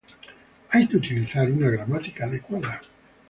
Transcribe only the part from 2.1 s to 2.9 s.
adecuada